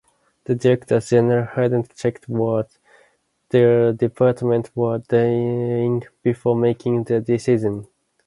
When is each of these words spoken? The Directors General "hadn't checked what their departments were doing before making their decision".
The 0.45 0.55
Directors 0.55 1.09
General 1.11 1.45
"hadn't 1.45 1.95
checked 1.95 2.27
what 2.27 2.75
their 3.49 3.93
departments 3.93 4.71
were 4.75 4.97
doing 4.97 6.03
before 6.23 6.55
making 6.55 7.03
their 7.03 7.21
decision". 7.21 7.85